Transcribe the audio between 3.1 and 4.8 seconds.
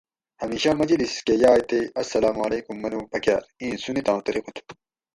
پکاۤر اِیں سُنتاں طریقہ تھو